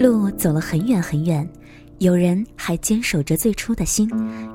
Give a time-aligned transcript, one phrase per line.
[0.00, 1.46] 路走了很远很远，
[1.98, 4.10] 有人还坚守着最初的心，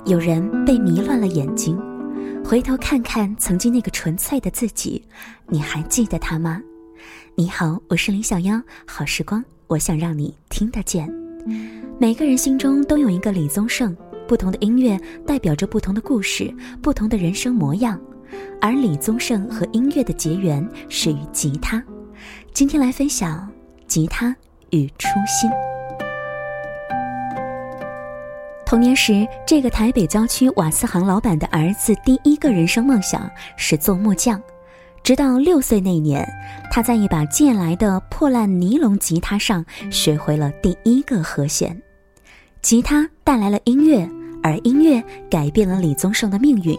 [0.07, 1.79] 有人被迷乱了眼睛。
[2.43, 5.03] 回头看看曾经那个纯粹的自己，
[5.47, 6.59] 你还记得他吗？
[7.35, 11.07] 你好，我是林小妖，好时光，我想让你听得见。
[11.99, 13.95] 每个人心中都有一个李宗盛，
[14.27, 16.51] 不同的音乐代表着不同的故事，
[16.81, 18.01] 不同的人生模样。
[18.59, 21.83] 而李宗盛和音乐的结缘始于吉他。
[22.51, 23.47] 今天来分享
[23.85, 24.35] 吉他
[24.71, 25.49] 与初心。
[28.65, 34.41] 童年时，这个台北郊区瓦斯行老板的儿子第一个人生梦想是做木匠。
[35.03, 36.27] 直到六岁那年，
[36.71, 41.79] 他在一把借来的破烂尼龙吉他上学会了第一个和弦。
[42.63, 44.09] 吉他带来了音乐，
[44.41, 46.75] 而音乐改变了李宗盛的命运。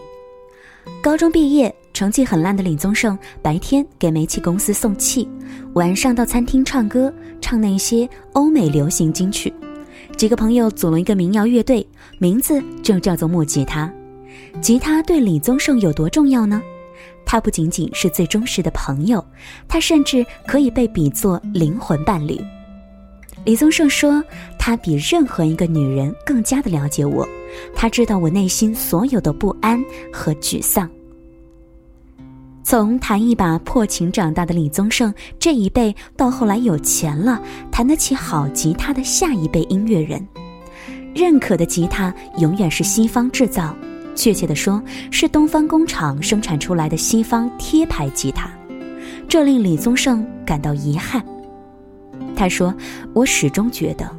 [1.01, 5.27] 高中毕业，成绩很烂的李宗盛白天给煤气公司送气，
[5.73, 9.53] 晚上到餐厅唱歌，唱那些欧美流行金曲。
[10.15, 11.87] 几个朋友组了一个民谣乐队，
[12.19, 13.91] 名字就叫做木吉他。
[14.61, 16.61] 吉他对李宗盛有多重要呢？
[17.25, 19.23] 他不仅仅是最忠实的朋友，
[19.67, 22.39] 他甚至可以被比作灵魂伴侣。
[23.45, 24.23] 李宗盛说
[24.57, 27.27] ：“他比任何一个女人更加的了解我，
[27.75, 30.89] 他知道我内心所有的不安和沮丧。”
[32.63, 40.27] 从弹一把破琴长大的李宗盛这一辈，到后来有钱了，弹得起好吉他的下一辈音乐人，
[41.15, 43.73] 认可的吉他永远是西方制造，
[44.15, 48.51] 确切的说，是东方工厂生产出来的西方贴牌吉他，
[49.29, 51.25] 这令李宗盛感到遗憾。
[52.35, 52.75] 他说
[53.15, 54.13] ：“我始终觉得。”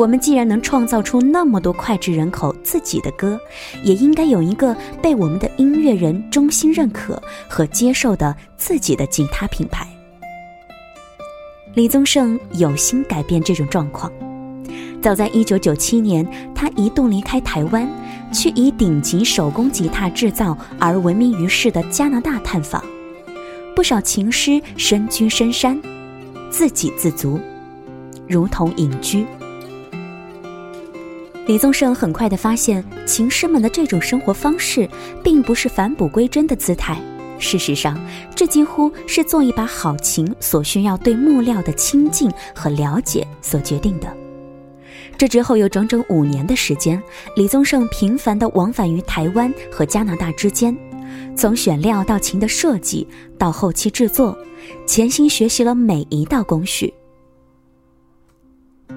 [0.00, 3.38] 我们既然能创造出那么多脍炙人口自己的歌，
[3.82, 9.86] 也应该有一个被我们的音乐人衷心认可和接受的自己的吉他品牌。
[11.74, 14.10] 李宗盛有心改变这种状况。
[15.02, 17.86] 早在1997年，他一度离开台湾，
[18.32, 22.82] 去以顶级手工吉他制造而闻名于世的加拿大探访。
[23.76, 25.78] 不少琴师身居深山，
[26.48, 27.38] 自给自足，
[28.26, 29.26] 如同隐居。
[31.50, 34.88] 李宗盛很快地发现，琴师们的这种生活方式
[35.20, 36.96] 并不是返璞归真的姿态。
[37.40, 38.00] 事实上，
[38.36, 44.16] 这几乎是做一把好琴所需要对木料的亲近和了解所决定的。
[45.18, 47.02] 这之后有整整五年的时间，
[47.34, 50.72] 李宗盛频繁地往返于台湾和加拿大之间，
[51.36, 53.04] 从选料到琴的设计
[53.36, 54.38] 到后期制作，
[54.86, 56.94] 潜心学习了每一道工序。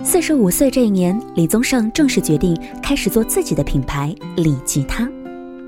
[0.06, 5.10] 四十五岁这一年，李宗盛正式决定开始做自己的品牌李吉他。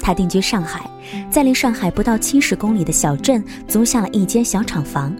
[0.01, 0.91] 他定居上海，
[1.31, 5.16] 在离上海不到七十公里的小镇租下了一间小厂房。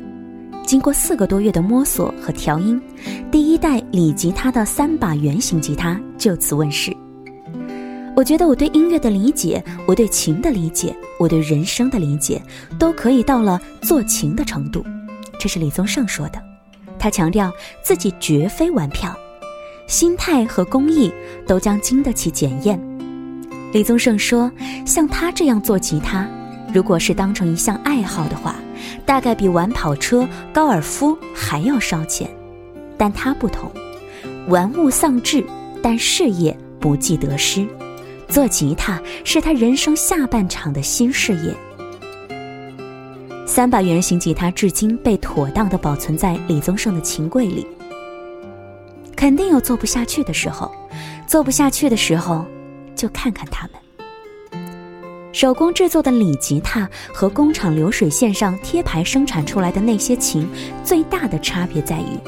[0.66, 2.80] 经过四个多月的摸索和调音，
[3.32, 6.96] 第一代李吉他的三把圆形吉他就此问世。
[8.18, 12.42] 我觉得我对音乐的理解，我对琴的理解，我对人生的理解，
[12.78, 14.84] 都可以到了做琴的程度。
[15.40, 16.55] 这是李宗盛说的。
[17.06, 19.16] 他强调自己绝非玩票，
[19.86, 21.14] 心态和工艺
[21.46, 22.82] 都将经得起检验。
[23.74, 24.52] 李宗盛说
[24.88, 26.28] ：“像他这样做吉他，
[26.74, 28.56] 如果是当成一项爱好的话，
[29.06, 32.28] 大概比玩跑车、高尔夫还要烧钱。
[32.98, 33.72] 但他不同，
[34.48, 35.46] 玩物丧志，
[35.84, 37.68] 但事业不计得失。
[38.28, 41.54] 做吉他是他人生下半场的新事业。”
[43.56, 47.66] 三把圆形吉他至今被妥当的保存在李宗盛的琴柜里。
[49.16, 50.70] 肯定有做不下去的时候，
[51.26, 52.46] 做不下去的时候，
[52.98, 54.62] 就看看他们。
[55.32, 60.46] 手工制作的李吉他和工厂流水线上贴牌生产出来的那些琴，
[60.84, 62.20] 最大的差别在于，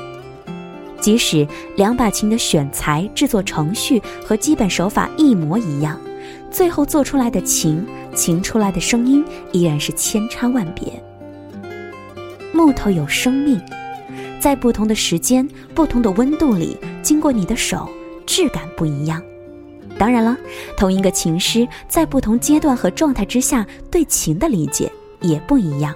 [1.02, 1.46] 即使
[1.76, 6.00] 两把琴的选材、制作程序和基本手法一模一样，
[6.50, 7.86] 最后做出来的琴，
[8.16, 11.04] 琴出来的声音依然是千差万别。
[12.58, 13.62] 木头有生命，
[14.40, 17.88] 在不同的时间、不同的温度里，经过你的手，
[18.26, 19.22] 质感不一样。
[20.00, 20.36] 当然了，
[20.76, 25.94] 同一个琴师在不同阶段和状态之下，对琴的理解也不一样。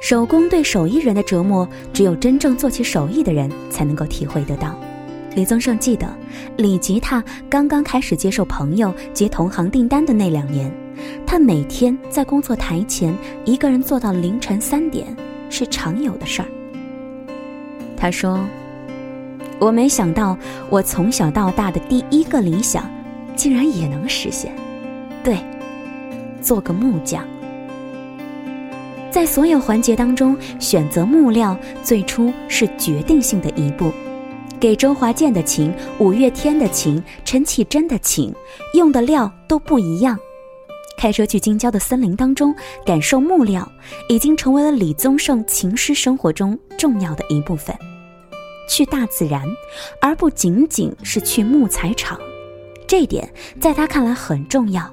[0.00, 4.78] 手工对手艺人的折磨，只有真正做起手艺的人才能够体会得到。
[5.34, 6.06] 李宗盛记得，
[6.56, 10.72] 李吉他刚刚开始接受朋友及同行订单的那两年。
[11.26, 13.14] 他每天在工作台前
[13.44, 15.06] 一个人坐到凌晨三点，
[15.48, 16.48] 是常有的事儿。
[17.96, 18.40] 他说
[19.60, 20.36] ：“我没想到，
[20.68, 22.90] 我从小到大的第一个理想，
[23.36, 24.52] 竟然也能实现。
[25.22, 25.38] 对，
[26.40, 27.24] 做个木匠。”
[29.10, 33.92] 在所有环节当中，选择木料最初是决定性的一步。
[34.58, 38.32] 给周华健的琴、五月天的琴、陈绮贞的琴，
[38.74, 40.16] 用的料都不一样。
[41.02, 42.54] 开车去京郊的森林当中，
[42.86, 43.68] 感受木料，
[44.08, 47.76] 已经成为了李宗盛琴师生活中重要的一部分。
[48.68, 49.42] 去大自然，
[50.00, 52.16] 而不仅仅是去木材厂，
[52.86, 53.28] 这点
[53.58, 54.88] 在他看来很重要。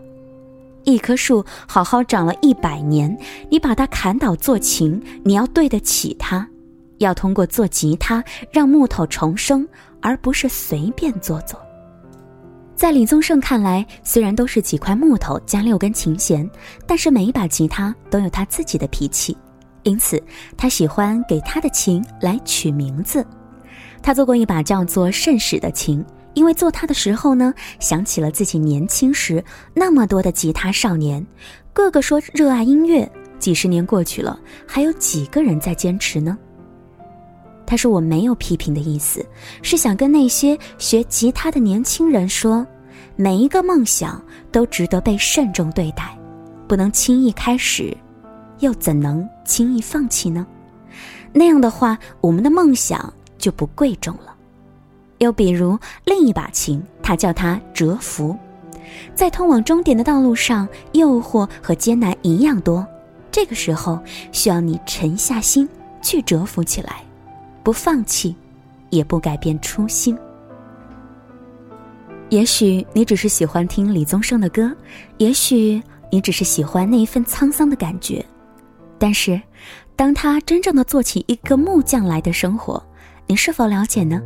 [0.83, 3.15] 一棵树好好长了一百年，
[3.51, 6.49] 你把它砍倒做琴，你要对得起它，
[6.97, 9.67] 要通过做吉他让木头重生，
[10.01, 11.61] 而不是随便做做。
[12.79, 16.49] 在李宗盛看来，虽然都是几块木头加六根琴弦，
[16.87, 19.35] 但是每一把吉他都有他自己的脾气，
[19.83, 20.23] 因此
[20.55, 23.27] 他喜欢给他的琴来取名字。
[24.01, 26.01] 他做过一把叫做“圣使”的琴。
[26.35, 29.43] 因为做它的时候呢，想起了自己年轻时
[29.73, 31.25] 那么多的吉他少年，
[31.73, 33.09] 个个说热爱音乐。
[33.39, 36.37] 几十年过去了，还有几个人在坚持呢？
[37.69, 39.23] 他说：“我没有批评的意思，
[39.61, 42.65] 是想跟那些学吉他的年轻人说，
[43.15, 44.19] 每一个梦想
[44.51, 46.17] 都值得被慎重对待，
[46.67, 47.95] 不能轻易开始，
[48.61, 50.47] 又怎能轻易放弃呢？
[51.31, 54.33] 那样的话，我们的梦想就不贵重了。”
[55.19, 58.35] 又比如另一把琴，他叫它蛰伏，
[59.13, 62.83] 在通往终点的道路上，诱惑和艰难一样多。
[63.29, 63.99] 这个时候，
[64.31, 65.69] 需要你沉下心
[66.01, 67.03] 去蛰伏起来，
[67.63, 68.35] 不放弃，
[68.89, 70.17] 也不改变初心。
[72.29, 74.71] 也许你只是喜欢听李宗盛的歌，
[75.17, 78.23] 也许你只是喜欢那一份沧桑的感觉，
[78.97, 79.41] 但是，
[79.95, 82.81] 当他真正的做起一个木匠来的生活，
[83.27, 84.21] 你是否了解呢？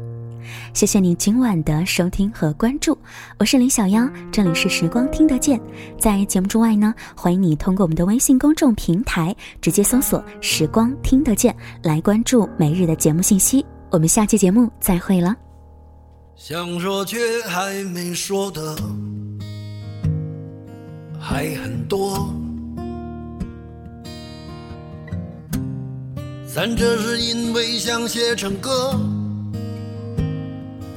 [0.74, 2.98] 谢谢你今晚的收听和关注，
[3.40, 5.60] 我是林小妖，这里是时光听得见。
[6.00, 13.66] 在节目之外呢，欢迎你通过我们的微信公众平台直接搜索“时光听得见”来关注每日的节目信息。
[13.90, 15.36] 我们下期节目再会了。
[16.36, 17.18] 想说却
[17.48, 18.76] 还没说的
[21.20, 22.28] 还很多，
[26.54, 29.00] 咱这是因为想写成歌。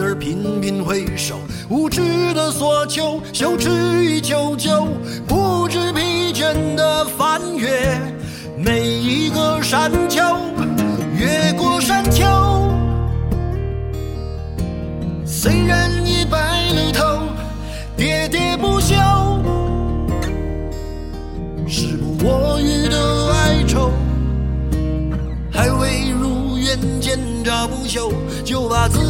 [0.00, 1.38] 而频频回首，
[1.68, 3.70] 无知的索求，羞耻
[4.04, 4.86] 与求救，
[5.26, 7.68] 不知疲倦的翻越
[8.56, 10.22] 每一个山丘，
[11.16, 12.24] 越过山丘。
[15.24, 16.38] 虽然已白
[16.72, 17.04] 了头，
[17.96, 18.94] 喋喋不休，
[21.66, 23.92] 时不我予的哀愁，
[25.50, 28.12] 还未如愿见着不朽。
[28.42, 29.09] 就把自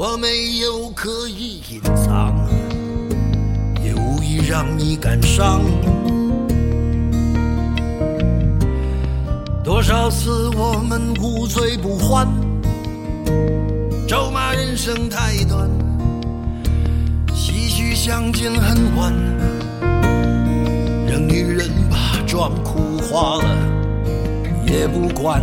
[0.00, 2.32] 我没有刻意隐藏，
[3.82, 5.60] 也无意让你感伤。
[9.64, 12.28] 多少次我们无醉不欢，
[14.06, 15.68] 咒骂人生太短，
[17.34, 19.12] 唏嘘相见恨晚，
[21.08, 23.44] 让女人把妆哭花了
[24.64, 25.42] 也不管。